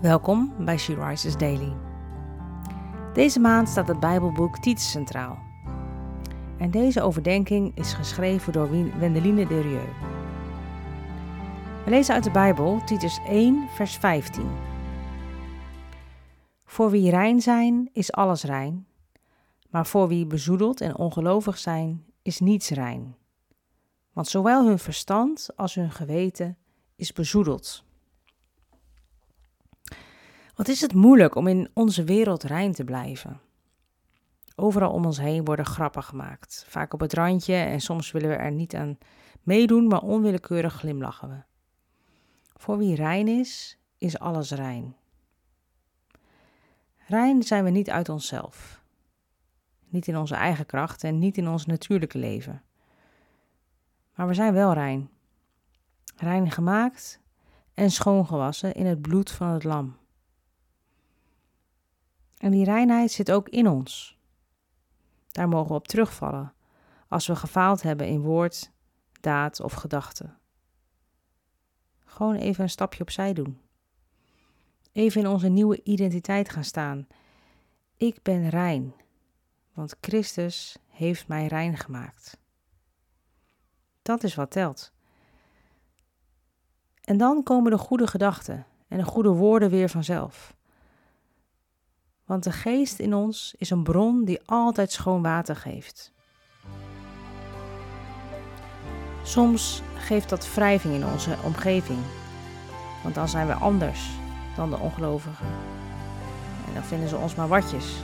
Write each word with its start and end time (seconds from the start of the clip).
Welkom 0.00 0.64
bij 0.64 0.78
She 0.78 0.94
Rises 0.94 1.36
Daily. 1.36 1.72
Deze 3.12 3.40
maand 3.40 3.68
staat 3.68 3.88
het 3.88 4.00
Bijbelboek 4.00 4.58
Titus 4.58 4.90
centraal. 4.90 5.38
En 6.58 6.70
deze 6.70 7.02
overdenking 7.02 7.76
is 7.76 7.92
geschreven 7.92 8.52
door 8.52 8.70
Wendeline 8.98 9.46
Derieux. 9.46 9.90
We 11.84 11.90
lezen 11.90 12.14
uit 12.14 12.24
de 12.24 12.30
Bijbel 12.30 12.84
Titus 12.84 13.20
1, 13.26 13.68
vers 13.68 13.96
15. 13.96 14.50
Voor 16.64 16.90
wie 16.90 17.10
rein 17.10 17.40
zijn, 17.40 17.90
is 17.92 18.12
alles 18.12 18.42
rein. 18.42 18.86
Maar 19.70 19.86
voor 19.86 20.08
wie 20.08 20.26
bezoedeld 20.26 20.80
en 20.80 20.96
ongelovig 20.96 21.58
zijn, 21.58 22.04
is 22.22 22.40
niets 22.40 22.70
rein. 22.70 23.16
Want 24.12 24.28
zowel 24.28 24.66
hun 24.66 24.78
verstand 24.78 25.48
als 25.54 25.74
hun 25.74 25.90
geweten 25.90 26.56
is 26.96 27.12
bezoedeld. 27.12 27.85
Wat 30.56 30.68
is 30.68 30.80
het 30.80 30.94
moeilijk 30.94 31.34
om 31.34 31.46
in 31.46 31.70
onze 31.74 32.04
wereld 32.04 32.42
rein 32.42 32.72
te 32.72 32.84
blijven? 32.84 33.40
Overal 34.54 34.92
om 34.92 35.04
ons 35.04 35.18
heen 35.18 35.44
worden 35.44 35.66
grappen 35.66 36.02
gemaakt, 36.02 36.64
vaak 36.68 36.92
op 36.92 37.00
het 37.00 37.12
randje 37.12 37.54
en 37.54 37.80
soms 37.80 38.10
willen 38.10 38.28
we 38.28 38.34
er 38.34 38.52
niet 38.52 38.74
aan 38.74 38.98
meedoen, 39.42 39.86
maar 39.86 40.02
onwillekeurig 40.02 40.74
glimlachen 40.74 41.28
we. 41.28 41.42
Voor 42.54 42.78
wie 42.78 42.94
rein 42.94 43.28
is, 43.28 43.78
is 43.98 44.18
alles 44.18 44.50
rein. 44.50 44.96
Rein 47.06 47.42
zijn 47.42 47.64
we 47.64 47.70
niet 47.70 47.90
uit 47.90 48.08
onszelf, 48.08 48.82
niet 49.88 50.06
in 50.06 50.16
onze 50.16 50.34
eigen 50.34 50.66
kracht 50.66 51.04
en 51.04 51.18
niet 51.18 51.36
in 51.36 51.48
ons 51.48 51.66
natuurlijke 51.66 52.18
leven. 52.18 52.62
Maar 54.14 54.26
we 54.26 54.34
zijn 54.34 54.52
wel 54.52 54.72
rein. 54.72 55.10
Rein 56.16 56.50
gemaakt 56.50 57.20
en 57.74 57.90
schoongewassen 57.90 58.74
in 58.74 58.86
het 58.86 59.02
bloed 59.02 59.30
van 59.30 59.48
het 59.48 59.64
lam. 59.64 59.96
En 62.36 62.50
die 62.50 62.64
reinheid 62.64 63.10
zit 63.10 63.30
ook 63.30 63.48
in 63.48 63.68
ons. 63.68 64.18
Daar 65.30 65.48
mogen 65.48 65.68
we 65.68 65.74
op 65.74 65.88
terugvallen 65.88 66.54
als 67.08 67.26
we 67.26 67.36
gefaald 67.36 67.82
hebben 67.82 68.06
in 68.06 68.20
woord, 68.20 68.72
daad 69.20 69.60
of 69.60 69.72
gedachte. 69.72 70.34
Gewoon 72.04 72.34
even 72.34 72.62
een 72.62 72.70
stapje 72.70 73.02
opzij 73.02 73.32
doen. 73.32 73.60
Even 74.92 75.20
in 75.20 75.26
onze 75.26 75.48
nieuwe 75.48 75.82
identiteit 75.82 76.48
gaan 76.48 76.64
staan. 76.64 77.06
Ik 77.96 78.22
ben 78.22 78.48
rein, 78.48 78.94
want 79.72 79.96
Christus 80.00 80.76
heeft 80.88 81.28
mij 81.28 81.46
rein 81.46 81.76
gemaakt. 81.76 82.38
Dat 84.02 84.22
is 84.22 84.34
wat 84.34 84.50
telt. 84.50 84.92
En 87.00 87.16
dan 87.16 87.42
komen 87.42 87.70
de 87.70 87.78
goede 87.78 88.06
gedachten 88.06 88.66
en 88.88 88.98
de 88.98 89.04
goede 89.04 89.28
woorden 89.28 89.70
weer 89.70 89.88
vanzelf. 89.88 90.55
Want 92.26 92.44
de 92.44 92.52
geest 92.52 92.98
in 92.98 93.14
ons 93.14 93.54
is 93.58 93.70
een 93.70 93.82
bron 93.82 94.24
die 94.24 94.40
altijd 94.44 94.92
schoon 94.92 95.22
water 95.22 95.56
geeft. 95.56 96.12
Soms 99.22 99.82
geeft 99.94 100.28
dat 100.28 100.54
wrijving 100.54 100.94
in 100.94 101.06
onze 101.06 101.36
omgeving, 101.44 101.98
want 103.02 103.14
dan 103.14 103.28
zijn 103.28 103.46
we 103.46 103.52
anders 103.52 104.10
dan 104.56 104.70
de 104.70 104.78
ongelovigen. 104.78 105.46
En 106.66 106.74
dan 106.74 106.84
vinden 106.84 107.08
ze 107.08 107.16
ons 107.16 107.34
maar 107.34 107.48
watjes. 107.48 107.94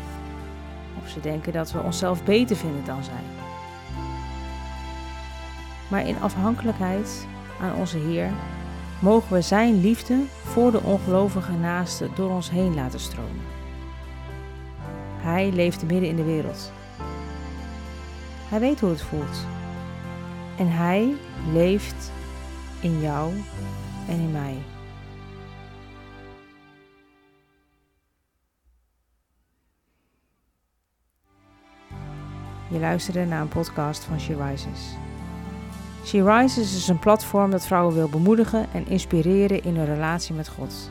Of 1.02 1.08
ze 1.08 1.20
denken 1.20 1.52
dat 1.52 1.72
we 1.72 1.82
onszelf 1.82 2.24
beter 2.24 2.56
vinden 2.56 2.84
dan 2.84 3.04
zij. 3.04 3.22
Maar 5.88 6.06
in 6.06 6.20
afhankelijkheid 6.20 7.26
aan 7.60 7.74
onze 7.74 7.98
Heer 7.98 8.30
mogen 9.00 9.32
we 9.32 9.40
Zijn 9.40 9.80
liefde 9.80 10.22
voor 10.42 10.70
de 10.70 10.82
ongelovige 10.82 11.52
naasten 11.52 12.10
door 12.14 12.30
ons 12.30 12.50
heen 12.50 12.74
laten 12.74 13.00
stromen. 13.00 13.61
Hij 15.22 15.50
leeft 15.52 15.86
midden 15.86 16.08
in 16.08 16.16
de 16.16 16.24
wereld. 16.24 16.72
Hij 18.48 18.60
weet 18.60 18.80
hoe 18.80 18.90
het 18.90 19.02
voelt. 19.02 19.46
En 20.58 20.68
hij 20.68 21.14
leeft 21.52 22.12
in 22.80 23.00
jou 23.00 23.32
en 24.08 24.20
in 24.20 24.32
mij. 24.32 24.56
Je 32.70 32.78
luisterde 32.78 33.24
naar 33.24 33.40
een 33.40 33.48
podcast 33.48 34.04
van 34.04 34.20
She 34.20 34.44
Rises. 34.44 34.96
She 36.04 36.24
Rises 36.24 36.76
is 36.76 36.88
een 36.88 36.98
platform 36.98 37.50
dat 37.50 37.66
vrouwen 37.66 37.94
wil 37.94 38.08
bemoedigen 38.08 38.66
en 38.72 38.86
inspireren 38.86 39.64
in 39.64 39.76
hun 39.76 39.86
relatie 39.86 40.34
met 40.34 40.48
God. 40.48 40.90